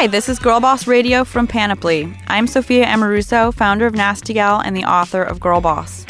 [0.00, 2.10] Hi, this is Girl Boss Radio from Panoply.
[2.26, 6.06] I'm Sophia Amoruso, founder of Nasty Gal and the author of Girl Boss.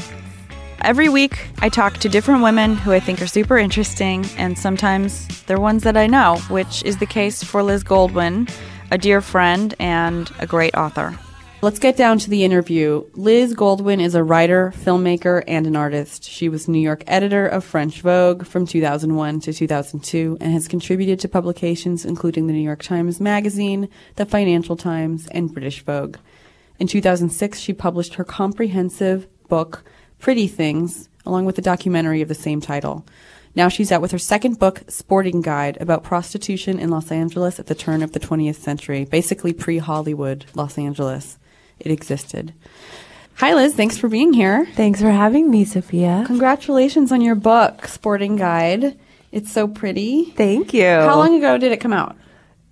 [0.82, 5.26] Every week, I talk to different women who I think are super interesting, and sometimes
[5.46, 8.48] they're ones that I know, which is the case for Liz Goldwyn,
[8.92, 11.18] a dear friend and a great author.
[11.62, 13.04] Let's get down to the interview.
[13.12, 16.24] Liz Goldwyn is a writer, filmmaker, and an artist.
[16.24, 21.20] She was New York editor of French Vogue from 2001 to 2002 and has contributed
[21.20, 26.16] to publications including the New York Times Magazine, the Financial Times, and British Vogue.
[26.78, 29.84] In 2006, she published her comprehensive book,
[30.18, 33.04] Pretty Things, along with a documentary of the same title.
[33.54, 37.66] Now she's out with her second book, Sporting Guide, about prostitution in Los Angeles at
[37.66, 41.36] the turn of the 20th century, basically pre Hollywood Los Angeles
[41.80, 42.52] it existed.
[43.36, 43.74] Hi, Liz.
[43.74, 44.66] Thanks for being here.
[44.74, 46.24] Thanks for having me, Sophia.
[46.26, 48.98] Congratulations on your book, Sporting Guide.
[49.32, 50.26] It's so pretty.
[50.36, 50.84] Thank you.
[50.84, 52.16] How long ago did it come out?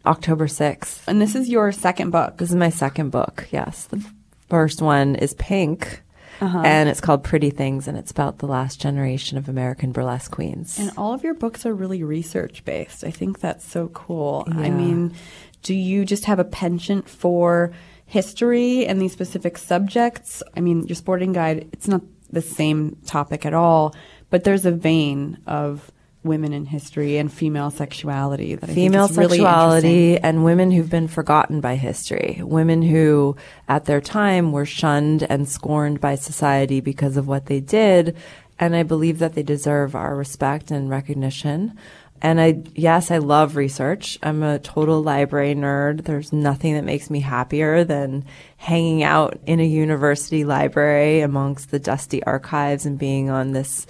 [0.05, 1.07] October 6th.
[1.07, 2.37] And this is your second book.
[2.37, 3.87] This is my second book, yes.
[3.87, 4.05] The
[4.49, 6.03] first one is Pink.
[6.41, 6.63] Uh-huh.
[6.65, 10.79] And it's called Pretty Things, and it's about the last generation of American burlesque queens.
[10.79, 13.03] And all of your books are really research based.
[13.03, 14.45] I think that's so cool.
[14.47, 14.61] Yeah.
[14.61, 15.15] I mean,
[15.63, 17.73] do you just have a penchant for
[18.09, 20.43] history and these specific subjects.
[20.57, 23.95] I mean, your sporting guide, it's not the same topic at all,
[24.31, 25.93] but there's a vein of
[26.25, 31.61] women in history and female sexuality that female sexuality really and women who've been forgotten
[31.61, 33.37] by history women who
[33.69, 38.17] at their time were shunned and scorned by society because of what they did
[38.59, 41.79] and i believe that they deserve our respect and recognition
[42.21, 44.19] and I, yes, I love research.
[44.23, 46.05] I'm a total library nerd.
[46.05, 48.25] There's nothing that makes me happier than
[48.57, 53.87] hanging out in a university library amongst the dusty archives and being on this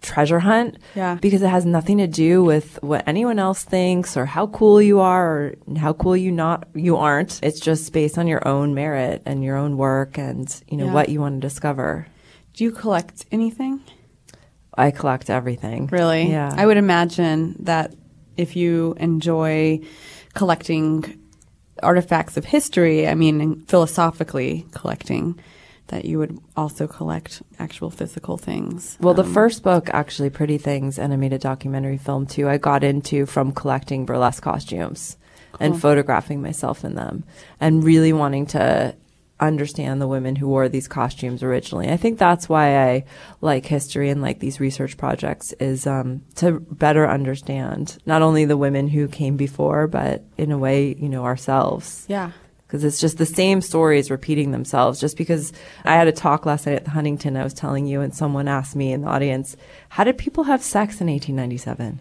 [0.00, 0.78] treasure hunt.
[0.94, 1.16] Yeah.
[1.16, 5.00] Because it has nothing to do with what anyone else thinks or how cool you
[5.00, 7.40] are or how cool you not you aren't.
[7.42, 10.92] It's just based on your own merit and your own work and, you know, yeah.
[10.92, 12.06] what you want to discover.
[12.54, 13.80] Do you collect anything?
[14.80, 15.88] I collect everything.
[15.88, 16.30] Really?
[16.30, 16.52] Yeah.
[16.56, 17.94] I would imagine that
[18.36, 19.80] if you enjoy
[20.34, 21.20] collecting
[21.82, 25.38] artifacts of history, I mean, philosophically collecting,
[25.88, 28.96] that you would also collect actual physical things.
[29.00, 32.48] Well, um, the first book, actually, Pretty Things, and I made a documentary film too,
[32.48, 35.16] I got into from collecting burlesque costumes.
[35.52, 35.66] Cool.
[35.66, 37.24] And photographing myself in them
[37.58, 38.94] and really wanting to
[39.40, 41.88] understand the women who wore these costumes originally.
[41.88, 43.04] I think that's why I
[43.40, 48.56] like history and like these research projects is um, to better understand not only the
[48.56, 52.04] women who came before, but in a way, you know, ourselves.
[52.08, 52.32] Yeah.
[52.66, 55.00] Because it's just the same stories repeating themselves.
[55.00, 55.52] Just because
[55.84, 58.46] I had a talk last night at the Huntington, I was telling you, and someone
[58.46, 59.56] asked me in the audience,
[59.88, 61.98] how did people have sex in 1897?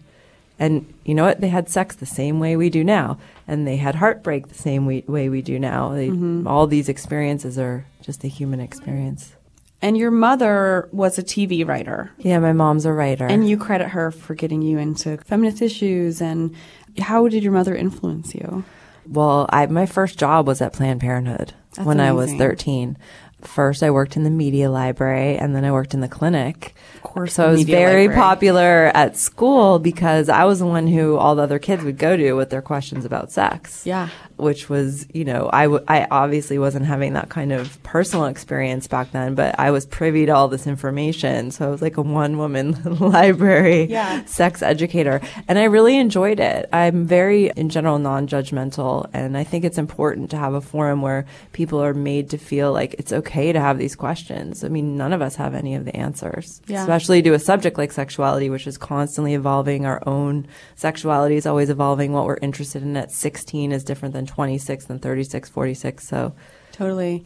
[0.60, 1.40] And you know what?
[1.40, 4.86] They had sex the same way we do now, and they had heartbreak the same
[4.86, 5.94] way, way we do now.
[5.94, 6.46] They, mm-hmm.
[6.48, 9.34] All these experiences are just a human experience.
[9.82, 12.12] And your mother was a TV writer.
[12.18, 13.26] Yeah, my mom's a writer.
[13.26, 16.22] And you credit her for getting you into feminist issues.
[16.22, 16.54] And
[17.00, 18.66] how did your mother influence you?
[19.08, 22.10] Well, I, my first job was at Planned Parenthood That's when amazing.
[22.10, 22.98] I was 13
[23.42, 26.76] first I worked in the media library and then I worked in the clinic.
[26.96, 27.34] Of course.
[27.34, 28.16] So I was very library.
[28.16, 32.18] popular at school because I was the one who all the other kids would go
[32.18, 33.86] to with their questions about sex.
[33.86, 34.10] Yeah.
[34.40, 38.88] Which was, you know, I, w- I obviously wasn't having that kind of personal experience
[38.88, 41.52] back then, but I was privy to all this information.
[41.52, 44.26] So I was like a one woman library yeah.
[44.26, 45.22] sex educator.
[45.48, 46.70] And I really enjoyed it.
[46.72, 49.10] I'm very, in general, non judgmental.
[49.14, 52.72] And I think it's important to have a forum where people are made to feel
[52.72, 54.64] like it's okay to have these questions.
[54.64, 56.82] I mean, none of us have any of the answers, yeah.
[56.82, 59.86] especially to a subject like sexuality, which is constantly evolving.
[59.86, 62.14] Our own sexuality is always evolving.
[62.14, 66.08] What we're interested in at 16 is different than 26, than 36, 46.
[66.08, 66.34] So,
[66.72, 67.26] totally.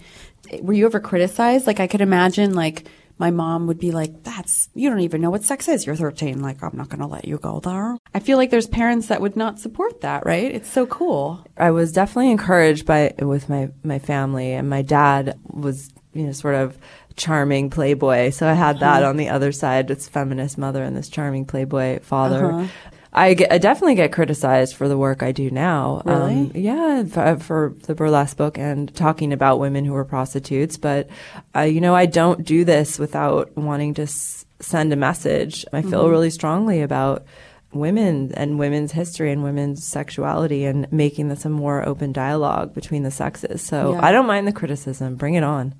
[0.61, 1.67] Were you ever criticized?
[1.67, 2.87] Like, I could imagine, like,
[3.19, 5.85] my mom would be like, that's, you don't even know what sex is.
[5.85, 6.41] You're 13.
[6.41, 7.97] Like, I'm not going to let you go there.
[8.13, 10.53] I feel like there's parents that would not support that, right?
[10.53, 11.45] It's so cool.
[11.57, 16.31] I was definitely encouraged by, with my, my family and my dad was, you know,
[16.31, 16.77] sort of
[17.15, 18.31] charming playboy.
[18.31, 19.09] So I had that uh-huh.
[19.09, 22.51] on the other side, this feminist mother and this charming playboy father.
[22.51, 22.67] Uh-huh.
[23.13, 26.01] I, get, I definitely get criticized for the work I do now.
[26.05, 26.33] Really?
[26.33, 30.77] Um, yeah, for, for, the burlesque book and talking about women who are prostitutes.
[30.77, 31.09] But,
[31.55, 35.65] uh, you know, I don't do this without wanting to s- send a message.
[35.71, 36.09] I feel mm-hmm.
[36.09, 37.23] really strongly about
[37.71, 43.03] women and women's history and women's sexuality and making this a more open dialogue between
[43.03, 43.61] the sexes.
[43.61, 44.05] So yeah.
[44.05, 45.15] I don't mind the criticism.
[45.15, 45.75] Bring it on.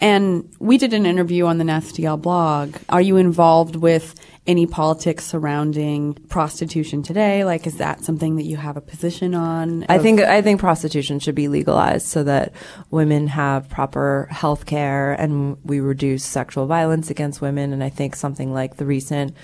[0.00, 2.76] And we did an interview on the Nasty Gal blog.
[2.88, 4.14] Are you involved with
[4.46, 7.44] any politics surrounding prostitution today?
[7.44, 9.86] Like, is that something that you have a position on?
[9.88, 12.52] I think I think prostitution should be legalized so that
[12.90, 17.72] women have proper health care and we reduce sexual violence against women.
[17.72, 19.34] And I think something like the recent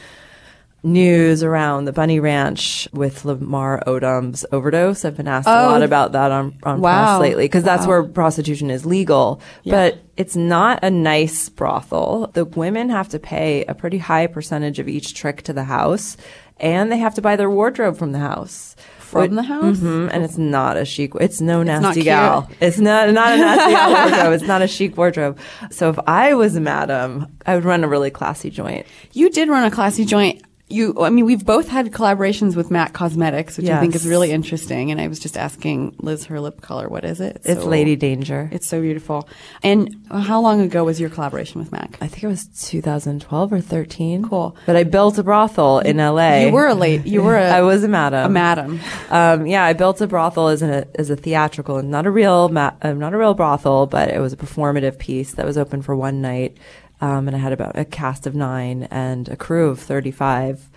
[0.83, 5.05] news around the Bunny Ranch with Lamar Odom's overdose.
[5.05, 5.67] I've been asked a Oh.
[5.69, 7.19] lot about that on on Wow.
[7.19, 12.31] press lately because that's where prostitution is legal, but it's not a nice brothel.
[12.33, 16.17] The women have to pay a pretty high percentage of each trick to the house,
[16.59, 18.75] and they have to buy their wardrobe from the house.
[18.99, 19.81] From the house?
[19.81, 21.13] hmm and it's not a chic.
[21.21, 22.05] It's no nasty cute.
[22.05, 22.49] gal.
[22.61, 24.33] It's not not a nasty gal wardrobe.
[24.35, 25.37] It's not a chic wardrobe.
[25.73, 28.87] So if I was a madam, I would run a really classy joint.
[29.13, 30.41] You did run a classy joint.
[30.71, 34.31] You, I mean, we've both had collaborations with MAC Cosmetics, which I think is really
[34.31, 34.91] interesting.
[34.91, 36.89] And I was just asking Liz her lip color.
[36.89, 37.43] What is it?
[37.45, 38.49] It's so- Lady Danger.
[38.53, 39.29] It's so beautiful.
[39.63, 41.99] And how long ago was your collaboration with MAC?
[42.01, 44.29] I think it was 2012 or 13.
[44.29, 44.57] Cool.
[44.67, 46.47] But I built a brothel in LA.
[46.47, 47.05] You were a late.
[47.07, 47.51] You were a.
[47.59, 48.27] I was a madam.
[48.27, 48.81] a madam.
[49.11, 52.49] Um, yeah, I built a brothel as a as a theatrical, and not a real
[52.49, 55.83] ma- uh, not a real brothel, but it was a performative piece that was open
[55.83, 56.57] for one night.
[57.01, 60.69] Um, and I had about a cast of nine and a crew of thirty five.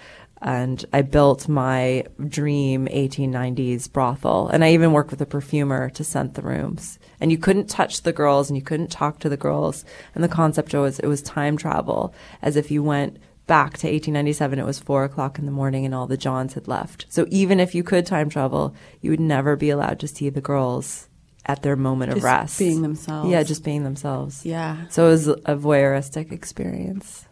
[0.42, 4.50] And I built my dream 1890s brothel.
[4.50, 7.00] And I even worked with a perfumer to scent the rooms.
[7.22, 9.86] And you couldn't touch the girls and you couldn't talk to the girls.
[10.14, 14.60] And the concept was it was time travel, as if you went back to 1897,
[14.60, 17.06] it was four o'clock in the morning and all the Johns had left.
[17.10, 20.42] So even if you could time travel, you would never be allowed to see the
[20.42, 21.08] girls
[21.46, 22.60] at their moment Just of rest.
[22.60, 23.30] being themselves.
[23.30, 24.46] Yeah, just being themselves.
[24.46, 24.88] Yeah.
[24.90, 27.26] So it was a voyeuristic experience.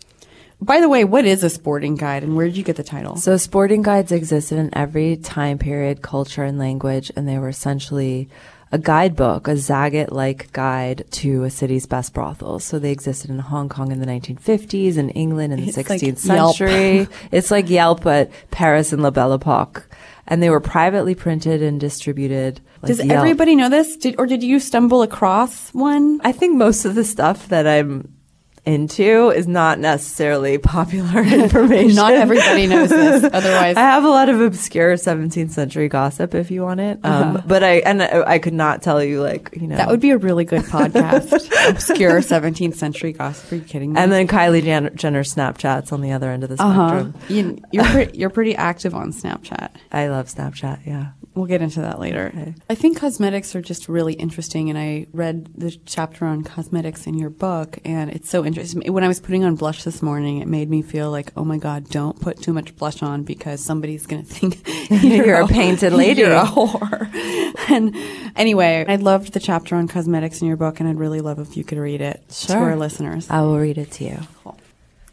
[0.64, 3.16] By the way, what is a sporting guide, and where did you get the title?
[3.16, 8.30] So sporting guides existed in every time period, culture, and language, and they were essentially
[8.72, 12.64] a guidebook, a Zagat-like guide to a city's best brothels.
[12.64, 15.88] So they existed in Hong Kong in the 1950s, in England in the It's like
[15.88, 16.56] 16th Yelp.
[16.56, 17.08] century.
[17.32, 19.88] it's like Yelp, but Paris and La Belle Epoque.
[20.28, 22.62] And they were privately printed and distributed.
[22.82, 23.12] Like Does Yelp.
[23.12, 23.98] everybody know this?
[23.98, 26.22] Did, or did you stumble across one?
[26.24, 28.14] I think most of the stuff that I'm
[28.64, 31.96] into is not necessarily popular information.
[31.96, 33.24] Not everybody knows this.
[33.34, 37.00] Otherwise, I have a lot of obscure 17th century gossip if you want it.
[37.04, 39.86] Um, But I and I, I could not tell you like you know Uh-huh.
[39.86, 41.32] that would be a really good podcast.
[41.70, 43.52] Obscure 17th century gossip.
[43.52, 44.00] Are you kidding me?
[44.00, 46.90] And then Kylie Jan- Jenner Snapchats on the other end of the uh-huh.
[47.12, 47.16] spectrum.
[47.30, 49.72] You, you're pre- you're pretty active on Snapchat.
[49.92, 50.86] I love Snapchat.
[50.86, 51.08] Yeah.
[51.34, 52.32] We'll get into that later.
[52.36, 52.54] Okay.
[52.70, 57.18] I think cosmetics are just really interesting, and I read the chapter on cosmetics in
[57.18, 58.92] your book, and it's so interesting.
[58.92, 61.58] When I was putting on blush this morning, it made me feel like, oh my
[61.58, 64.68] god, don't put too much blush on because somebody's going to think
[65.04, 66.22] You're a painted lady.
[66.22, 67.10] You're a whore.
[67.70, 67.96] and
[68.36, 71.56] anyway, I loved the chapter on cosmetics in your book, and I'd really love if
[71.56, 73.30] you could read it to our listeners.
[73.30, 74.20] I will read it to you.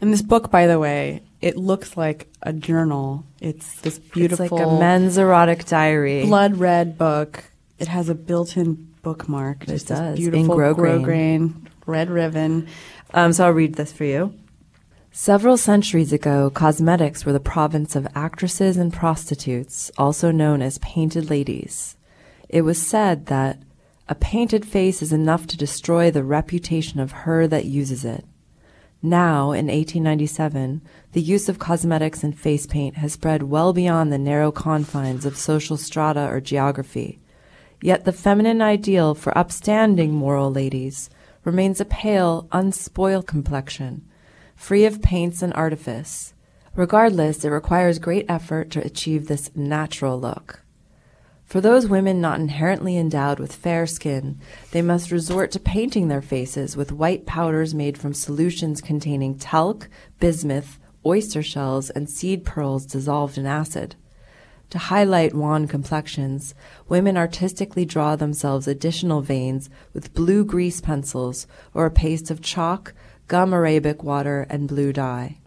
[0.01, 3.25] And this book, by the way, it looks like a journal.
[3.39, 6.25] It's this beautiful It's like a men's erotic diary.
[6.25, 7.45] blood red book.
[7.77, 9.67] It has a built-in bookmark.
[9.69, 10.75] It does, in beautiful grosgrain.
[11.05, 12.67] grosgrain red ribbon.
[13.13, 14.33] Um, so I'll read this for you.
[15.11, 21.29] Several centuries ago, cosmetics were the province of actresses and prostitutes, also known as painted
[21.29, 21.97] ladies.
[22.47, 23.57] It was said that
[24.07, 28.23] a painted face is enough to destroy the reputation of her that uses it.
[29.01, 30.81] Now, in 1897,
[31.13, 35.37] the use of cosmetics and face paint has spread well beyond the narrow confines of
[35.37, 37.19] social strata or geography.
[37.81, 41.09] Yet the feminine ideal for upstanding moral ladies
[41.45, 44.05] remains a pale, unspoiled complexion,
[44.53, 46.33] free of paints and artifice.
[46.75, 50.61] Regardless, it requires great effort to achieve this natural look.
[51.49, 54.39] For those women not inherently endowed with fair skin,
[54.69, 59.89] they must resort to painting their faces with white powders made from solutions containing talc,
[60.19, 63.95] bismuth, oyster shells, and seed pearls dissolved in acid.
[64.69, 66.53] To highlight wan complexions,
[66.87, 72.93] women artistically draw themselves additional veins with blue grease pencils or a paste of chalk,
[73.27, 75.39] gum arabic water, and blue dye.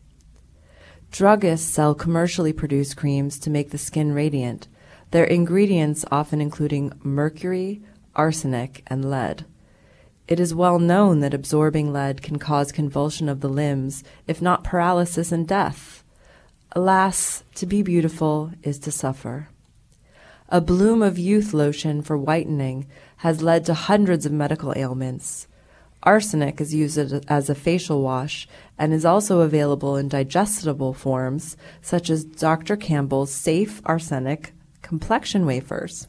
[1.13, 4.67] Druggists sell commercially produced creams to make the skin radiant,
[5.13, 7.83] their ingredients often including mercury,
[8.17, 9.45] arsenic, and lead.
[10.27, 14.65] It is well known that absorbing lead can cause convulsion of the limbs, if not
[14.65, 16.03] paralysis and death.
[16.73, 19.49] Alas, to be beautiful is to suffer.
[20.49, 22.87] A bloom of youth lotion for whitening
[23.19, 25.47] has led to hundreds of medical ailments.
[26.03, 32.09] Arsenic is used as a- facial wash and is also available in digestible forms, such
[32.09, 32.77] as Dr.
[32.77, 36.09] Campbell's Safe Arsenic complexion wafers.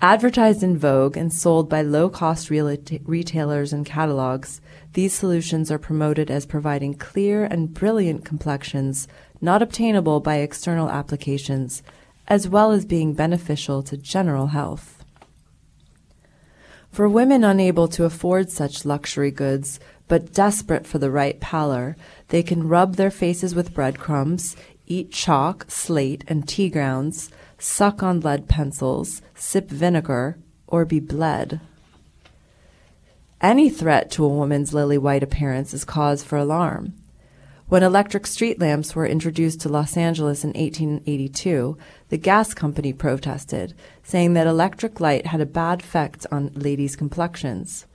[0.00, 4.60] Advertised in Vogue and sold by low cost retailers and catalogs,
[4.94, 9.06] these solutions are promoted as providing clear and brilliant complexions
[9.40, 11.82] not obtainable by external applications,
[12.28, 15.04] as well as being beneficial to general health.
[16.90, 21.96] For women unable to afford such luxury goods, but desperate for the right pallor,
[22.28, 27.30] they can rub their faces with breadcrumbs, eat chalk, slate, and tea grounds,
[27.62, 31.60] suck on lead pencils, sip vinegar, or be bled.
[33.40, 36.94] Any threat to a woman's lily white appearance is cause for alarm.
[37.68, 41.78] When electric street lamps were introduced to Los Angeles in 1882,
[42.08, 47.86] the gas company protested, saying that electric light had a bad effect on ladies' complexions.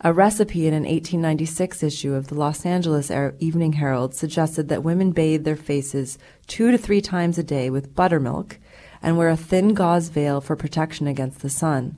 [0.00, 5.10] A recipe in an 1896 issue of the Los Angeles Evening Herald suggested that women
[5.10, 8.58] bathe their faces two to three times a day with buttermilk
[9.06, 11.96] and wear a thin gauze veil for protection against the sun.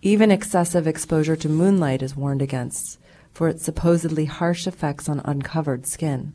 [0.00, 3.00] Even excessive exposure to moonlight is warned against
[3.32, 6.32] for its supposedly harsh effects on uncovered skin.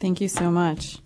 [0.00, 0.98] Thank you so much.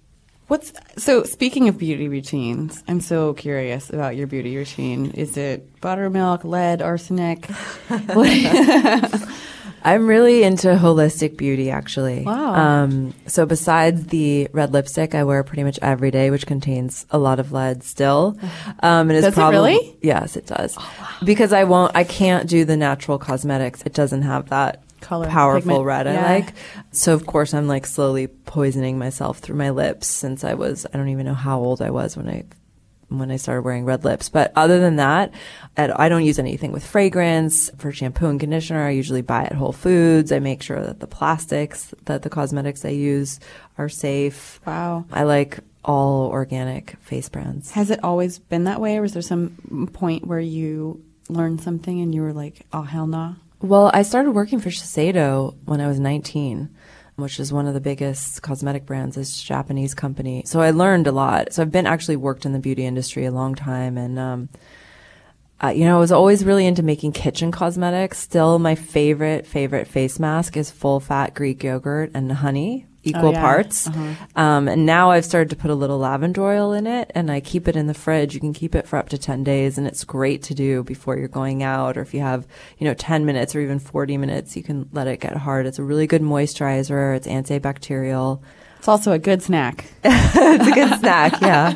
[0.48, 5.10] What's so speaking of beauty routines, I'm so curious about your beauty routine.
[5.10, 7.50] Is it buttermilk, lead, arsenic?
[9.86, 12.24] I'm really into holistic beauty, actually.
[12.24, 12.54] Wow.
[12.54, 17.18] Um, so besides the red lipstick, I wear pretty much every day, which contains a
[17.18, 18.36] lot of lead still.
[18.80, 19.96] Um, and does prob- it really?
[20.02, 20.76] Yes, it does.
[20.76, 21.08] Oh, wow.
[21.24, 23.82] Because I won't, I can't do the natural cosmetics.
[23.86, 25.84] It doesn't have that color powerful pigment.
[25.84, 26.26] red yeah.
[26.26, 26.54] I like.
[26.90, 30.96] So of course I'm like slowly poisoning myself through my lips since I was I
[30.96, 32.44] don't even know how old I was when I
[33.08, 34.28] when I started wearing red lips.
[34.28, 35.32] But other than that,
[35.76, 37.70] I don't use anything with fragrance.
[37.78, 40.32] For shampoo and conditioner, I usually buy at Whole Foods.
[40.32, 43.40] I make sure that the plastics that the cosmetics I use
[43.78, 44.60] are safe.
[44.66, 45.04] Wow.
[45.12, 47.70] I like all organic face brands.
[47.70, 52.00] Has it always been that way, or was there some point where you learned something
[52.00, 53.18] and you were like, oh, hell no?
[53.18, 53.34] Nah?
[53.60, 56.68] Well, I started working for Shiseido when I was 19
[57.16, 60.42] which is one of the biggest cosmetic brands, is Japanese company.
[60.46, 61.52] So I learned a lot.
[61.52, 64.48] So I've been actually worked in the beauty industry a long time, and um,
[65.62, 68.18] uh, you know, I was always really into making kitchen cosmetics.
[68.18, 73.32] Still, my favorite favorite face mask is full fat Greek yogurt and honey equal oh,
[73.32, 73.40] yeah.
[73.40, 73.86] parts.
[73.86, 74.26] Uh-huh.
[74.34, 77.40] Um, and now I've started to put a little lavender oil in it and I
[77.40, 78.34] keep it in the fridge.
[78.34, 81.16] You can keep it for up to 10 days and it's great to do before
[81.16, 82.46] you're going out or if you have,
[82.78, 85.66] you know, 10 minutes or even 40 minutes, you can let it get hard.
[85.66, 87.16] It's a really good moisturizer.
[87.16, 88.42] It's antibacterial.
[88.86, 89.84] It's also a good snack.
[90.04, 91.72] it's a good snack, yeah.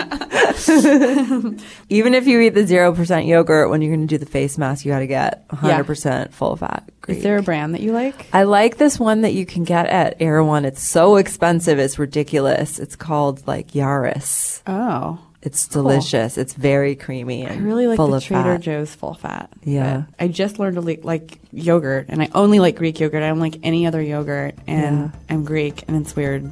[1.88, 4.84] Even if you eat the 0% yogurt, when you're going to do the face mask,
[4.84, 6.28] you got to get 100% yeah.
[6.30, 6.88] full fat.
[7.00, 7.16] Greek.
[7.18, 8.28] Is there a brand that you like?
[8.32, 10.64] I like this one that you can get at Erewhon.
[10.64, 12.78] It's so expensive, it's ridiculous.
[12.78, 14.62] It's called like Yaris.
[14.68, 15.18] Oh.
[15.42, 16.34] It's delicious.
[16.34, 16.42] Cool.
[16.42, 18.60] It's very creamy and I really like the Trader fat.
[18.60, 19.50] Joe's full fat.
[19.64, 20.04] Yeah.
[20.18, 23.22] I just learned to like, like, yogurt, and I only like Greek yogurt.
[23.22, 25.10] I don't like any other yogurt, and yeah.
[25.30, 26.44] I'm Greek, and it's weird.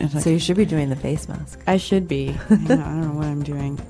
[0.00, 1.60] It's like, so you should be doing the face mask.
[1.68, 2.36] I should be.
[2.50, 3.80] I, know, I don't know what I'm doing.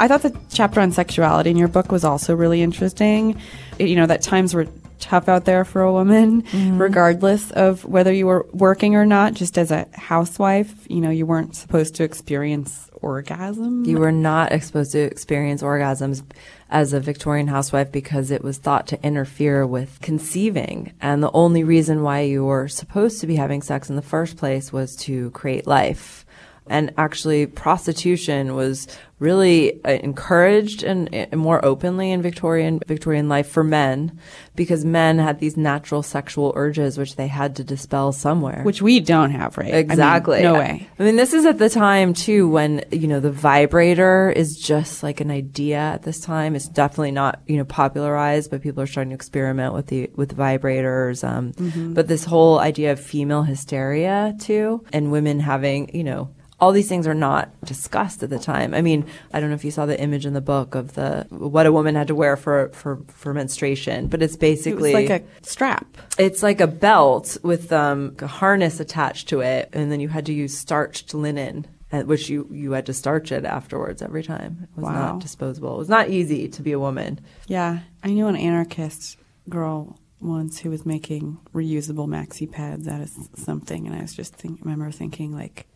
[0.00, 3.38] I thought the chapter on sexuality in your book was also really interesting.
[3.78, 4.66] It, you know that times were
[5.02, 6.80] tough out there for a woman, mm-hmm.
[6.80, 9.34] regardless of whether you were working or not.
[9.34, 13.84] Just as a housewife, you know, you weren't supposed to experience orgasm.
[13.84, 16.22] You were not supposed to experience orgasms
[16.70, 20.92] as a Victorian housewife because it was thought to interfere with conceiving.
[21.00, 24.36] And the only reason why you were supposed to be having sex in the first
[24.36, 26.24] place was to create life.
[26.68, 28.86] And actually, prostitution was
[29.22, 34.18] really uh, encouraged and, and, more openly in Victorian Victorian life for men
[34.56, 38.62] because men had these natural sexual urges which they had to dispel somewhere.
[38.64, 39.72] Which we don't have right?
[39.72, 40.88] Exactly I mean, no way.
[40.98, 45.04] I mean this is at the time too when you know the vibrator is just
[45.04, 46.56] like an idea at this time.
[46.56, 50.36] It's definitely not you know popularized but people are starting to experiment with the with
[50.36, 51.94] vibrators um, mm-hmm.
[51.94, 56.88] but this whole idea of female hysteria too and women having you know all these
[56.88, 58.72] things are not discussed at the time.
[58.72, 61.26] I mean, I don't know if you saw the image in the book of the
[61.30, 65.22] what a woman had to wear for for, for menstruation, but it's basically it like
[65.22, 65.98] a strap.
[66.18, 70.24] It's like a belt with um, a harness attached to it, and then you had
[70.26, 71.66] to use starched linen
[72.04, 74.60] which you you had to starch it afterwards every time.
[74.62, 75.12] It was wow.
[75.12, 75.74] not disposable.
[75.74, 77.20] It was not easy to be a woman.
[77.48, 83.10] Yeah, I knew an anarchist girl once who was making reusable maxi pads out of
[83.34, 85.66] something, and I was just think, remember thinking like,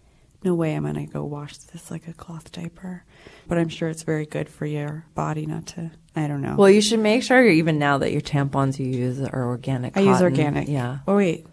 [0.46, 3.04] no way I'm I going to go wash this like a cloth diaper.
[3.48, 6.54] But I'm sure it's very good for your body not to, I don't know.
[6.56, 9.96] Well, you should make sure even now that your tampons you use are organic.
[9.96, 10.68] I use organic.
[10.68, 10.98] Yeah.
[11.06, 11.46] Oh, wait.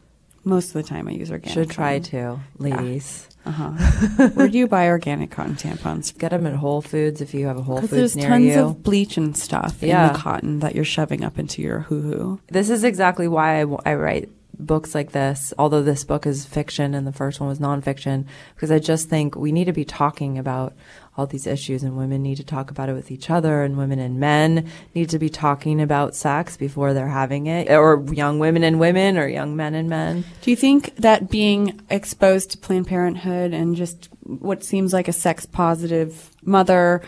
[0.46, 1.54] Most of the time, I use organic.
[1.54, 2.12] Should try cotton.
[2.12, 3.30] to, ladies.
[3.46, 3.72] Uh huh.
[4.34, 6.18] Where do you buy organic cotton tampons?
[6.18, 8.60] Get them at Whole Foods if you have a Whole Foods there's near tons you.
[8.62, 12.40] of bleach and stuff in the cotton that you're shoving up into your hoo hoo.
[12.48, 16.46] this is exactly why I, w- I write books like this, although this book is
[16.46, 19.86] fiction and the first one was nonfiction, because I just think we need to be
[19.86, 20.74] talking about
[21.16, 24.00] all these issues and women need to talk about it with each other and women
[24.00, 28.64] and men need to be talking about sex before they're having it or young women
[28.64, 30.24] and women or young men and men.
[30.42, 35.14] Do you think that being exposed to Planned Parenthood and just what seems like a
[35.14, 37.02] sex positive mother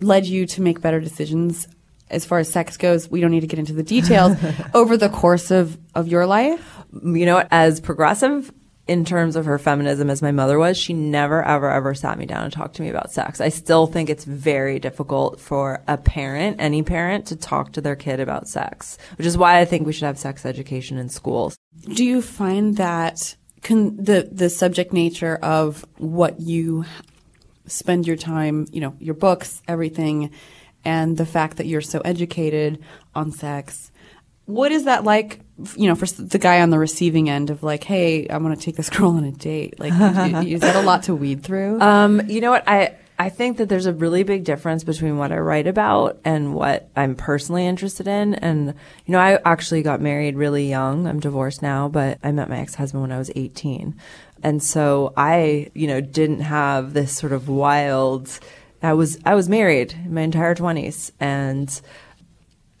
[0.00, 1.68] led you to make better decisions
[2.14, 3.10] as far as sex goes?
[3.10, 4.36] We don't need to get into the details
[4.74, 6.78] over the course of, of your life.
[6.92, 8.52] you know, as progressive
[8.86, 12.26] in terms of her feminism as my mother was, she never, ever, ever sat me
[12.26, 13.40] down and talked to me about sex.
[13.40, 17.96] I still think it's very difficult for a parent, any parent, to talk to their
[17.96, 21.56] kid about sex, which is why I think we should have sex education in schools.
[21.94, 26.84] Do you find that con- the the subject nature of what you
[27.66, 30.30] spend your time, you know, your books, everything,
[30.84, 32.82] and the fact that you're so educated
[33.14, 33.90] on sex,
[34.46, 35.40] what is that like?
[35.76, 38.64] You know, for the guy on the receiving end of like, hey, I want to
[38.64, 39.78] take this girl on a date.
[39.78, 39.92] Like,
[40.46, 41.80] is that a lot to weed through?
[41.80, 42.68] Um, you know what?
[42.68, 46.52] I, I think that there's a really big difference between what I write about and
[46.52, 48.34] what I'm personally interested in.
[48.34, 48.74] And,
[49.06, 51.06] you know, I actually got married really young.
[51.06, 53.94] I'm divorced now, but I met my ex-husband when I was 18.
[54.42, 58.40] And so I, you know, didn't have this sort of wild,
[58.84, 61.80] I was, I was married in my entire 20s and,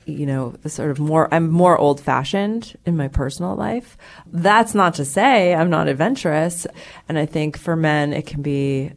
[0.06, 3.96] you know, the sort of more, I'm more old fashioned in my personal life.
[4.26, 6.66] That's not to say I'm not adventurous.
[7.08, 8.92] And I think for men, it can be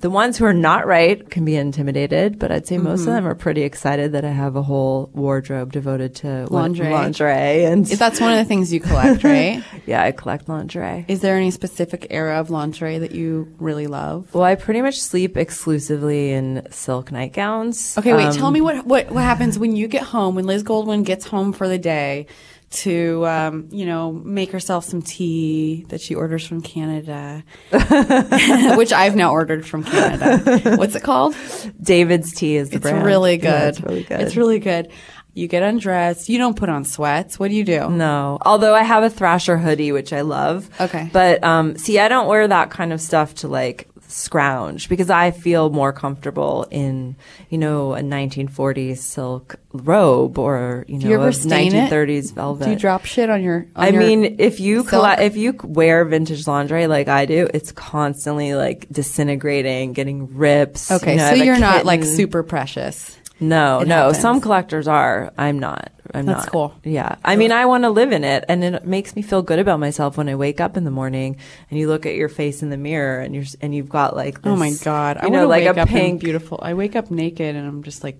[0.00, 3.26] the ones who are not right can be intimidated, but I'd say most of them
[3.26, 6.92] are pretty excited that I have a whole wardrobe devoted to Lingerie.
[6.92, 7.64] lingerie.
[7.64, 9.64] And if That's one of the things you collect, right?
[9.86, 11.04] yeah, I collect lingerie.
[11.08, 14.32] Is there any specific era of lingerie that you really love?
[14.32, 17.98] Well, I pretty much sleep exclusively in silk nightgowns.
[17.98, 18.26] Okay, wait.
[18.26, 21.26] Um, tell me what, what what happens when you get home when Liz Goldwyn gets
[21.26, 22.26] home for the day
[22.70, 27.42] to um, you know make herself some tea that she orders from Canada,
[28.76, 30.76] which I've now ordered from Canada.
[30.76, 31.34] What's it called?
[31.80, 33.04] David's tea is the It's brand.
[33.04, 33.68] really Yeah, good.
[33.68, 34.20] it's really good.
[34.20, 34.88] It's really good.
[35.34, 36.28] You get undressed.
[36.28, 37.38] You don't put on sweats.
[37.38, 37.88] What do you do?
[37.90, 40.68] No, although I have a Thrasher hoodie, which I love.
[40.80, 41.08] Okay.
[41.12, 45.30] But um, see, I don't wear that kind of stuff to like scrounge because I
[45.30, 47.14] feel more comfortable in,
[47.50, 51.90] you know, a 1940s silk robe or you know, you a stain it?
[51.90, 52.64] 1930s velvet.
[52.64, 53.66] Do you drop shit on your?
[53.76, 57.48] On I your mean, if you colla- if you wear vintage lingerie like I do,
[57.52, 60.90] it's constantly like disintegrating, getting rips.
[60.90, 63.17] okay, You know, so you're not like super precious.
[63.40, 63.94] No, no.
[64.06, 64.20] happens.
[64.20, 65.32] Some collectors are.
[65.38, 65.92] I'm not.
[66.14, 66.36] I'm That's not.
[66.38, 66.74] That's cool.
[66.84, 67.16] Yeah.
[67.24, 69.78] I mean, I want to live in it, and it makes me feel good about
[69.78, 71.36] myself when I wake up in the morning
[71.70, 74.42] and you look at your face in the mirror and you're and you've got like
[74.42, 75.18] this, oh my god!
[75.18, 76.20] I you want know, to like wake a up in pink.
[76.22, 76.58] beautiful.
[76.62, 78.18] I wake up naked and I'm just like,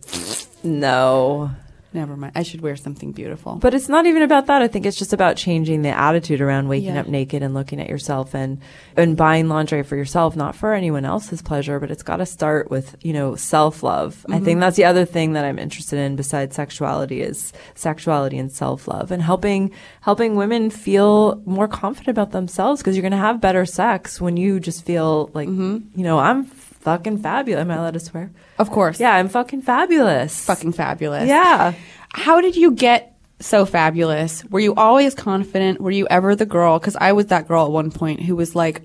[0.63, 1.51] No,
[1.93, 2.33] never mind.
[2.35, 3.57] I should wear something beautiful.
[3.57, 4.63] but it's not even about that.
[4.63, 7.01] I think it's just about changing the attitude around waking Yeah.
[7.01, 8.59] up naked and looking at yourself and
[8.97, 11.79] and buying lingerie for yourself, not for anyone else's pleasure.
[11.81, 14.25] But it's got to start with you know self love.
[14.29, 14.45] I Mm-hmm.
[14.45, 18.87] think that's the other thing that I'm interested in besides sexuality is sexuality and self
[18.89, 19.71] love and helping
[20.03, 24.37] helping women feel more confident about themselves because you're going to have better sex when
[24.37, 25.99] you just feel like Mm-hmm.
[25.99, 26.45] you know I'm
[26.81, 27.61] fucking fabulous.
[27.61, 28.31] Am I allowed to swear?
[28.59, 30.45] of course, Yeah, I'm fucking fabulous.
[30.45, 31.29] fucking fabulous.
[31.29, 31.75] yeah.
[32.11, 34.45] How did you get so fabulous?
[34.47, 35.81] Were you always confident?
[35.81, 36.79] Were you ever the girl?
[36.79, 38.83] Because I was that girl at one point who was like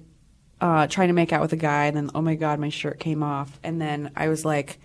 [0.61, 2.99] uh, trying to make out with a guy, and then oh my god, my shirt
[2.99, 4.79] came off, and then I was like,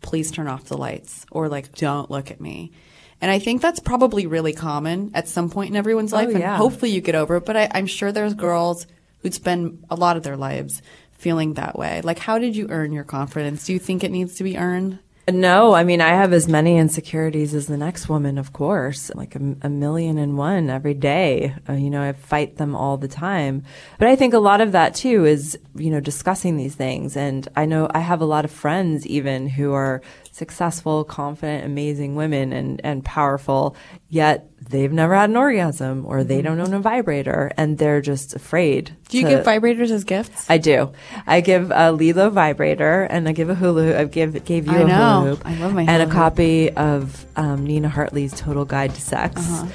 [0.00, 2.72] please turn off the lights, or like don't look at me.
[3.20, 6.56] And I think that's probably really common at some point in everyone's life, and yeah.
[6.56, 7.46] hopefully you get over it.
[7.46, 8.86] But I, I'm sure there's girls
[9.22, 10.82] who'd spend a lot of their lives
[11.18, 12.00] feeling that way.
[12.02, 13.64] Like, how did you earn your confidence?
[13.66, 14.98] Do you think it needs to be earned?
[15.28, 19.34] No, I mean, I have as many insecurities as the next woman, of course, like
[19.34, 21.52] a, a million and one every day.
[21.68, 23.64] Uh, you know, I fight them all the time.
[23.98, 27.16] But I think a lot of that too is, you know, discussing these things.
[27.16, 30.00] And I know I have a lot of friends even who are
[30.30, 33.74] successful, confident, amazing women and, and powerful,
[34.08, 38.34] yet they've never had an orgasm or they don't own a vibrator and they're just
[38.34, 38.96] afraid.
[39.08, 40.48] Do you to- give vibrators as gifts?
[40.50, 40.92] I do.
[41.26, 43.96] I give a LELO vibrator and I give a hula hoop.
[43.96, 44.94] I give gave you I a know.
[45.20, 45.42] hula hoop.
[45.46, 46.12] I love my and a hoop.
[46.14, 49.40] copy of um, Nina Hartley's Total Guide to Sex.
[49.40, 49.66] Uh-huh.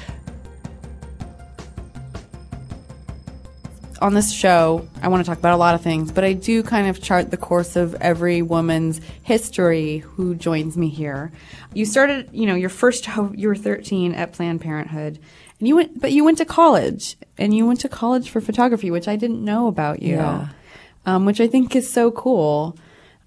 [4.02, 6.62] On this show, I want to talk about a lot of things, but I do
[6.62, 11.30] kind of chart the course of every woman's history who joins me here.
[11.72, 15.20] You started, you know, your first job, you were 13 at Planned Parenthood,
[15.60, 18.90] And you went, but you went to college, and you went to college for photography,
[18.90, 20.16] which I didn't know about you.
[20.16, 20.48] Yeah.
[21.06, 22.76] Um, which I think is so cool.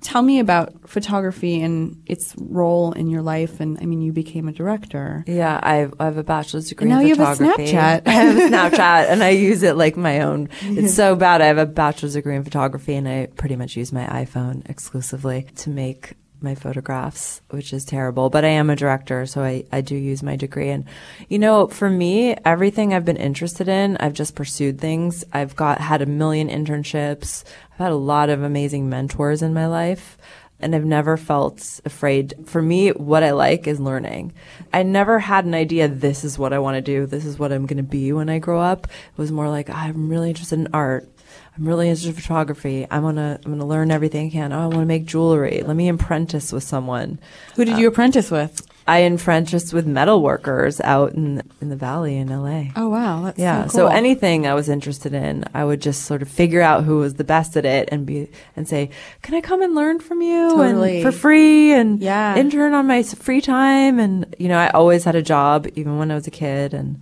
[0.06, 3.60] Tell me about photography and its role in your life.
[3.60, 5.24] And I mean, you became a director.
[5.26, 7.44] Yeah, I have, I have a bachelor's degree And now in you have a.
[7.44, 8.04] Snapchat.
[8.06, 10.50] I have a Snapchat, and I use it like my own.
[10.62, 11.41] It's so bad.
[11.41, 15.48] I have a bachelor's degree in photography, and I pretty much use my iPhone exclusively
[15.56, 18.30] to make my photographs, which is terrible.
[18.30, 20.69] But I am a director, so I, I do use my degree.
[20.69, 20.86] And,
[21.30, 25.24] you know, for me, everything I've been interested in, I've just pursued things.
[25.34, 27.43] I've got, had a million internships.
[27.74, 30.17] I've had a lot of amazing mentors in my life.
[30.60, 32.34] And I've never felt afraid.
[32.45, 34.34] For me, what I like is learning.
[34.74, 37.06] I never had an idea, this is what I want to do.
[37.06, 38.88] This is what I'm going to be when I grow up.
[38.88, 41.10] It was more like, ah, I'm really interested in art.
[41.58, 42.86] I'm really into photography.
[42.91, 44.52] I want to, I'm going to learn everything I can.
[44.52, 45.62] Oh, I want to make jewelry.
[45.65, 47.20] Let me apprentice with someone.
[47.56, 48.68] Who did you uh, apprentice with?
[48.88, 52.65] I apprenticed with metal workers out in in the valley in LA.
[52.76, 53.65] Oh wow, that's yeah.
[53.65, 53.89] so, cool.
[53.89, 57.24] anything I was interested in, I would just sort of figure out who was the
[57.24, 58.91] best at it and be and say,
[59.24, 61.02] "Can I come and learn from you Totally.
[61.02, 62.36] and for free and Yeah.
[62.36, 66.12] intern on my free time?" And you know, I always had a job even when
[66.12, 67.02] I was a kid and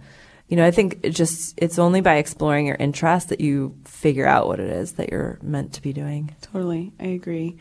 [0.54, 4.28] you know, I think it just it's only by exploring your interests that you figure
[4.28, 6.36] out what it is that you're meant to be doing.
[6.42, 7.58] Totally, I agree.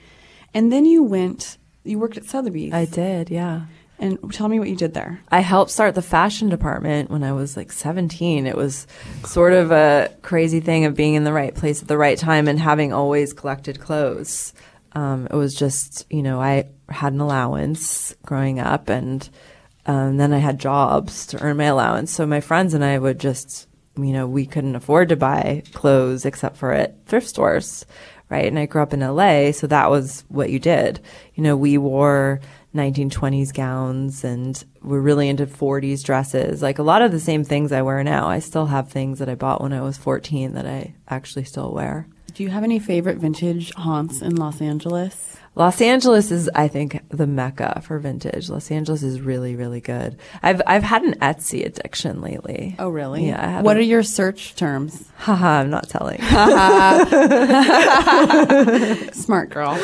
[0.52, 1.56] And then you went.
[1.84, 2.74] You worked at Sotheby's.
[2.74, 3.62] I did, yeah.
[3.98, 5.22] And tell me what you did there.
[5.30, 8.46] I helped start the fashion department when I was like 17.
[8.46, 8.86] It was
[9.24, 12.46] sort of a crazy thing of being in the right place at the right time
[12.46, 14.52] and having always collected clothes.
[14.92, 19.26] Um, it was just, you know, I had an allowance growing up and
[19.86, 22.12] um, then I had jobs to earn my allowance.
[22.12, 23.66] So my friends and I would just,
[23.96, 27.84] you know, we couldn't afford to buy clothes except for at thrift stores,
[28.28, 28.46] right?
[28.46, 31.00] And I grew up in LA, so that was what you did.
[31.34, 32.40] You know, we wore
[32.74, 36.62] 1920s gowns and we're really into 40s dresses.
[36.62, 38.28] Like a lot of the same things I wear now.
[38.28, 41.72] I still have things that I bought when I was 14 that I actually still
[41.72, 42.06] wear.
[42.34, 45.31] Do you have any favorite vintage haunts in Los Angeles?
[45.54, 48.48] Los Angeles is, I think, the mecca for vintage.
[48.48, 50.16] Los Angeles is really, really good.
[50.42, 52.74] I've I've had an Etsy addiction lately.
[52.78, 53.26] Oh, really?
[53.26, 53.60] Yeah.
[53.60, 55.10] What a- are your search terms?
[55.18, 56.22] Haha, I'm not telling.
[59.12, 59.78] Smart girl.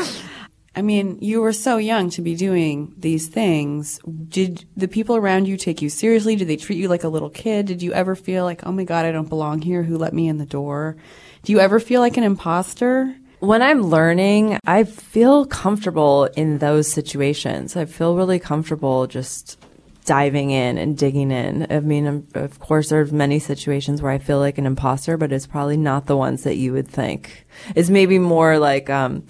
[0.75, 3.99] I mean, you were so young to be doing these things.
[4.29, 6.37] Did the people around you take you seriously?
[6.37, 7.67] Did they treat you like a little kid?
[7.67, 9.83] Did you ever feel like, oh my God, I don't belong here?
[9.83, 10.97] Who let me in the door?
[11.43, 13.15] Do you ever feel like an imposter?
[13.41, 17.77] When I'm learning, I feel comfortable in those situations.
[17.77, 19.59] I feel really comfortable just
[20.05, 21.67] diving in and digging in.
[21.71, 25.33] I mean, um, of course, there's many situations where I feel like an imposter, but
[25.33, 27.47] it's probably not the ones that you would think.
[27.75, 29.25] It's maybe more like, um,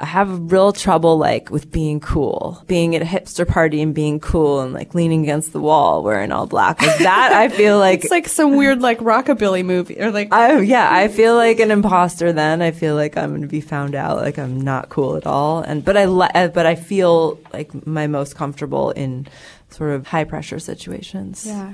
[0.00, 4.20] I have real trouble like with being cool, being at a hipster party and being
[4.20, 6.80] cool and like leaning against the wall wearing all black.
[6.80, 10.60] Like that, I feel like It's like some weird, like, rockabilly movie or like, I
[10.60, 12.32] yeah, I feel like an imposter.
[12.32, 14.18] Then I feel like I'm going to be found out.
[14.18, 15.62] Like I'm not cool at all.
[15.62, 19.26] And but I li- uh, but I feel like my most comfortable in
[19.70, 21.44] sort of high pressure situations.
[21.44, 21.72] yeah.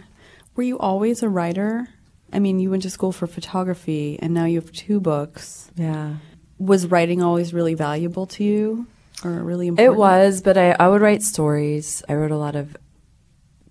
[0.57, 1.89] Were you always a writer?
[2.33, 5.71] I mean, you went to school for photography and now you have two books.
[5.77, 6.15] Yeah.
[6.59, 8.87] Was writing always really valuable to you
[9.25, 9.95] or really important?
[9.95, 12.03] It was, but I, I would write stories.
[12.09, 12.77] I wrote a lot of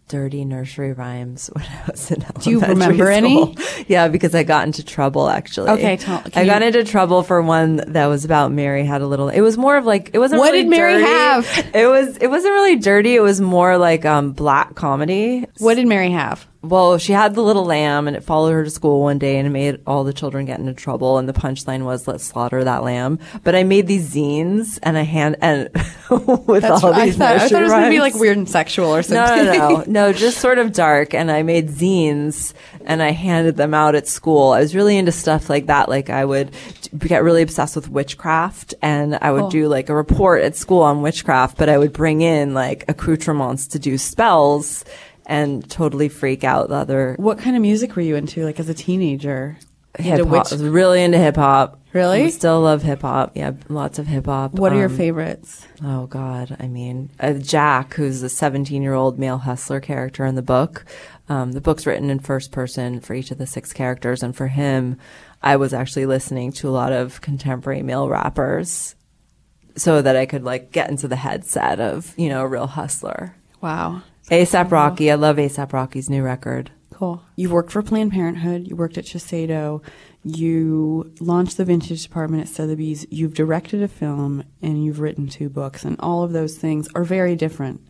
[0.10, 3.56] dirty nursery rhymes when I was in elementary Do you remember any?
[3.88, 5.70] Yeah, because I got into trouble actually.
[5.72, 9.08] Okay, tell- I got you- into trouble for one that was about Mary had a
[9.08, 9.30] little.
[9.30, 10.40] It was more of like it wasn't.
[10.40, 11.06] What really did Mary dirty.
[11.06, 11.72] have?
[11.74, 12.18] It was.
[12.18, 13.16] It wasn't really dirty.
[13.16, 15.46] It was more like um black comedy.
[15.60, 16.46] What did Mary have?
[16.64, 19.46] Well, she had the little lamb, and it followed her to school one day, and
[19.46, 21.18] it made all the children get into trouble.
[21.18, 25.02] And the punchline was, "Let's slaughter that lamb." But I made these zines, and I
[25.02, 25.70] hand and
[26.10, 28.50] with all I these thought, I thought it was going to be like weird and
[28.50, 29.46] sexual or something.
[29.46, 31.14] no, no, no, no, just sort of dark.
[31.14, 32.54] And I made zines
[32.86, 34.52] and I handed them out at school.
[34.52, 35.90] I was really into stuff like that.
[35.90, 36.52] Like I would
[36.98, 39.50] get really obsessed with witchcraft and I would Oh.
[39.50, 43.68] do like a report at school on witchcraft, but I would bring in like accoutrements
[43.70, 44.86] to do spells
[45.34, 48.70] and totally freak out the other What kind of music were you into, like as
[48.70, 49.58] a teenager?
[49.98, 50.28] Hip hop.
[50.28, 51.80] witch- I was really into hip hop.
[51.94, 52.24] Really?
[52.24, 53.34] I still love hip hop.
[53.36, 54.54] Yeah, lots of hip hop.
[54.54, 55.68] What are your Um, favorites?
[55.84, 56.58] Oh God!
[56.60, 60.86] I mean, uh, Jack, who's a 17-year-old male hustler character in the book.
[61.30, 64.48] Um, the book's written in first person for each of the six characters, and for
[64.48, 64.98] him,
[65.44, 68.96] I was actually listening to a lot of contemporary male rappers,
[69.76, 73.36] so that I could like get into the headset of you know a real hustler.
[73.62, 74.02] Wow.
[74.30, 76.72] ASAP Rocky, I love ASAP Rocky's new record.
[76.92, 77.22] Cool.
[77.36, 78.68] You've worked for Planned Parenthood.
[78.68, 79.84] You worked at Shiseido.
[80.24, 83.06] You launched the vintage department at Sotheby's.
[83.10, 87.04] You've directed a film and you've written two books, and all of those things are
[87.04, 87.86] very different.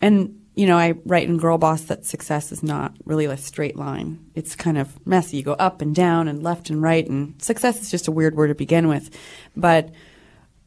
[0.00, 3.76] And you know, I write in Girl Boss that success is not really a straight
[3.76, 4.24] line.
[4.34, 5.36] It's kind of messy.
[5.36, 8.36] You go up and down and left and right, and success is just a weird
[8.36, 9.14] word to begin with.
[9.54, 9.90] But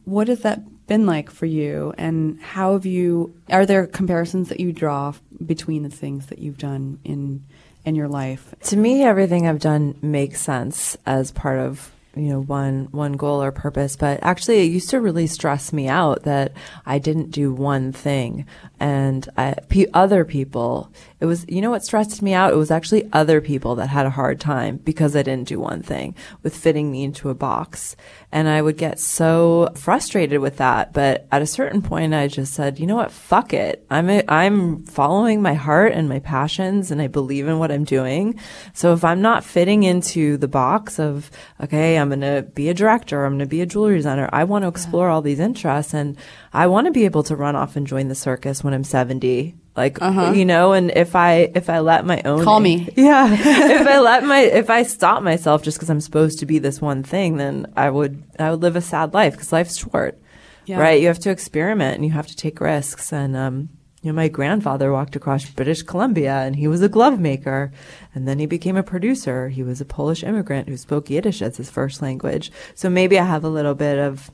[0.10, 3.36] what has that been like for you, and how have you?
[3.50, 5.13] Are there comparisons that you draw
[5.45, 7.45] between the things that you've done in
[7.86, 8.54] in your life?
[8.63, 13.41] To me, everything I've done makes sense as part of you know one one goal
[13.41, 17.54] or purpose but actually it used to really stress me out that I didn't do
[17.54, 18.48] one thing
[18.80, 22.53] and I, p- other people it was you know what stressed me out?
[22.53, 25.82] It was actually other people that had a hard time because I didn't do one
[25.82, 27.95] thing with fitting me into a box.
[28.32, 30.93] And I would get so frustrated with that.
[30.93, 33.12] But at a certain point I just said you know what?
[33.12, 33.86] Fuck it.
[33.89, 37.84] I'm a, I'm following my heart and my passions and I believe in what I'm
[37.84, 38.39] doing.
[38.73, 41.29] So if I'm not fitting into the box of
[41.62, 44.45] okay I'm going to be a director I'm going to be a jewelry designer I
[44.45, 45.13] want to explore yeah.
[45.13, 46.17] all these interests and
[46.53, 49.55] I want to be able to run off and join the circus when I'm 70
[49.80, 50.34] like uh-huh.
[50.34, 53.32] you know and if i if i let my own call me yeah
[53.82, 56.82] if i let my if i stop myself just because i'm supposed to be this
[56.82, 60.20] one thing then i would i would live a sad life because life's short
[60.65, 60.78] yeah.
[60.78, 63.70] right you have to experiment and you have to take risks and um
[64.02, 67.74] you know, my grandfather walked across British Columbia and he was a glove maker.
[68.15, 69.50] And then he became a producer.
[69.50, 72.50] He was a Polish immigrant who spoke Yiddish as his first language.
[72.76, 74.32] So maybe I have a little bit of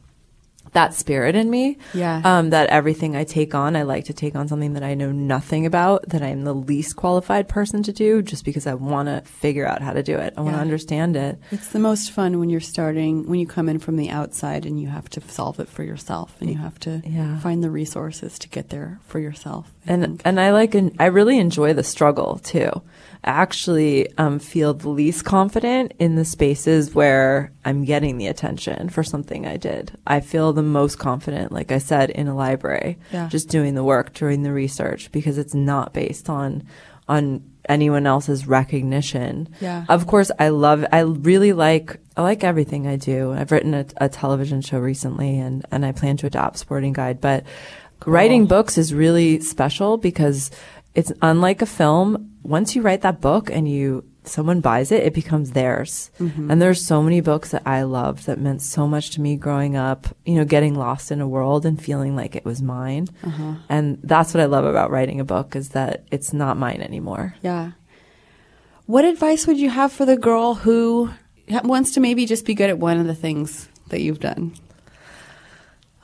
[0.76, 1.78] that spirit in me.
[1.94, 2.22] Yeah.
[2.24, 5.12] Um, that everything I take on, I like to take on something that I know
[5.12, 9.22] nothing about, that I'm the least qualified person to do, just because I want to
[9.22, 10.34] figure out how to do it.
[10.38, 11.40] I want to understand it.
[11.52, 14.80] It's the most fun when you're starting, when you come in from the outside and
[14.80, 17.40] you have to solve it for yourself and you have to yeah.
[17.40, 19.72] find the resources to get there for yourself.
[19.88, 20.22] I and think.
[20.26, 22.82] and I like, I really enjoy the struggle too
[23.26, 29.04] actually um, feel the least confident in the spaces where I'm getting the attention for
[29.04, 29.98] something I did.
[30.06, 33.28] I feel the most confident, like I said, in a library, yeah.
[33.28, 36.64] just doing the work, doing the research, because it's not based on
[37.08, 39.50] on anyone else's recognition.
[39.60, 39.86] Yeah.
[39.90, 43.32] Of course, I love, I really like, I like everything I do.
[43.34, 47.22] I've written a, a television show recently and, and I plan to adopt Sporting Guide,
[47.22, 47.44] but
[48.00, 48.14] cool.
[48.14, 50.52] writing books is really special because
[50.96, 52.32] it's unlike a film.
[52.44, 56.12] Once you write that book and you someone buys it, it becomes theirs.
[56.20, 56.50] Mm-hmm.
[56.50, 59.76] And there's so many books that I loved that meant so much to me growing
[59.76, 63.08] up, you know, getting lost in a world and feeling like it was mine.
[63.24, 63.56] Uh-huh.
[63.70, 67.36] And that's what I love about writing a book is that it's not mine anymore.
[67.42, 67.72] Yeah.
[68.86, 71.12] What advice would you have for the girl who
[71.64, 74.56] wants to maybe just be good at one of the things that you've done?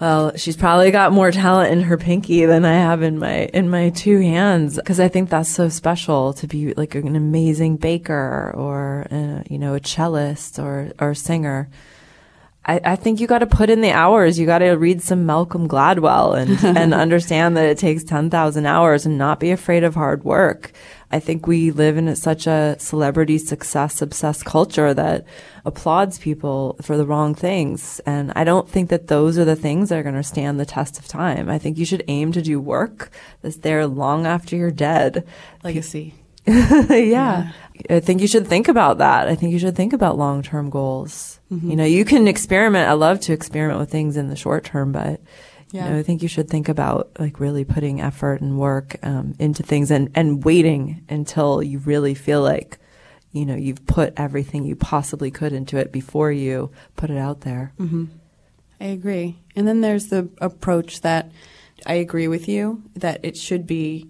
[0.01, 3.69] Well, she's probably got more talent in her pinky than I have in my in
[3.69, 8.51] my two hands because I think that's so special to be like an amazing baker
[8.55, 11.69] or uh, you know a cellist or or singer.
[12.65, 14.39] I, I think you got to put in the hours.
[14.39, 18.65] You got to read some Malcolm Gladwell and and understand that it takes ten thousand
[18.65, 20.71] hours and not be afraid of hard work.
[21.11, 25.25] I think we live in such a celebrity success obsessed culture that
[25.65, 27.99] applauds people for the wrong things.
[28.05, 30.65] And I don't think that those are the things that are going to stand the
[30.65, 31.49] test of time.
[31.49, 35.25] I think you should aim to do work that's there long after you're dead.
[35.63, 36.15] Legacy.
[36.47, 36.87] yeah.
[36.89, 37.51] yeah.
[37.89, 39.27] I think you should think about that.
[39.27, 41.39] I think you should think about long term goals.
[41.51, 41.69] Mm-hmm.
[41.69, 42.89] You know, you can experiment.
[42.89, 45.19] I love to experiment with things in the short term, but
[45.71, 45.85] yeah.
[45.85, 49.35] You know, I think you should think about like really putting effort and work um,
[49.39, 52.77] into things and, and waiting until you really feel like,
[53.31, 57.41] you know, you've put everything you possibly could into it before you put it out
[57.41, 57.71] there.
[57.79, 58.05] Mm-hmm.
[58.81, 59.37] I agree.
[59.55, 61.31] And then there's the approach that
[61.85, 64.09] I agree with you that it should be,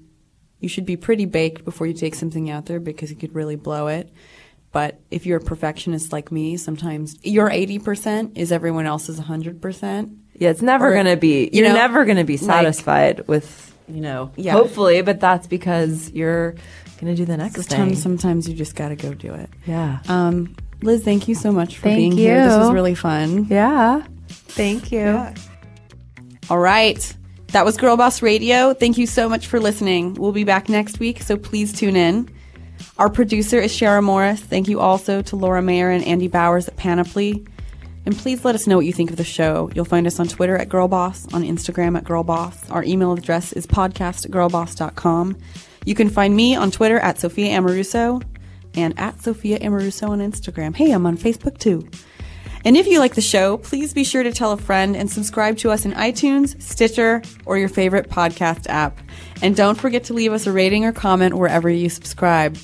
[0.59, 3.55] you should be pretty baked before you take something out there because you could really
[3.55, 4.11] blow it.
[4.71, 10.17] But if you're a perfectionist like me, sometimes your 80% is everyone else's 100%.
[10.41, 13.27] Yeah, it's never going to be, you're you know, never going to be satisfied like,
[13.27, 14.53] with, you know, yeah.
[14.53, 16.53] hopefully, but that's because you're
[16.99, 17.95] going to do the next sometimes, thing.
[18.01, 19.51] Sometimes you just got to go do it.
[19.67, 19.99] Yeah.
[20.07, 22.17] Um, Liz, thank you so much for thank being you.
[22.17, 22.43] here.
[22.43, 23.45] This was really fun.
[23.51, 24.03] Yeah.
[24.29, 25.01] Thank you.
[25.01, 25.35] Yeah.
[26.49, 27.15] All right.
[27.49, 28.73] That was Girl Boss Radio.
[28.73, 30.15] Thank you so much for listening.
[30.15, 32.33] We'll be back next week, so please tune in.
[32.97, 34.39] Our producer is Shara Morris.
[34.39, 37.45] Thank you also to Laura Mayer and Andy Bowers at Panoply.
[38.05, 39.69] And please let us know what you think of the show.
[39.75, 42.71] You'll find us on Twitter at GirlBoss, on Instagram at GirlBoss.
[42.71, 45.37] Our email address is podcast at girlboss.com.
[45.85, 48.23] You can find me on Twitter at Sophia Amoruso
[48.75, 50.75] and at Sophia Amoruso on Instagram.
[50.75, 51.87] Hey, I'm on Facebook too.
[52.63, 55.57] And if you like the show, please be sure to tell a friend and subscribe
[55.57, 58.99] to us in iTunes, Stitcher, or your favorite podcast app.
[59.41, 62.57] And don't forget to leave us a rating or comment wherever you subscribe,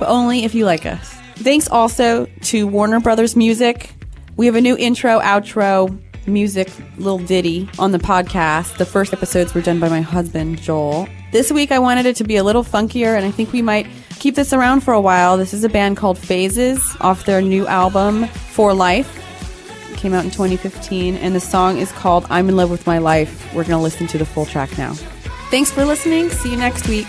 [0.00, 1.14] but only if you like us.
[1.36, 3.94] Thanks also to Warner Brothers Music,
[4.40, 8.78] we have a new intro, outro, music little ditty on the podcast.
[8.78, 11.06] The first episodes were done by my husband, Joel.
[11.30, 13.86] This week I wanted it to be a little funkier, and I think we might
[14.18, 15.36] keep this around for a while.
[15.36, 19.14] This is a band called Phases off their new album, For Life.
[19.92, 22.96] It came out in 2015, and the song is called I'm in Love with My
[22.96, 23.52] Life.
[23.52, 24.94] We're going to listen to the full track now.
[25.50, 26.30] Thanks for listening.
[26.30, 27.08] See you next week.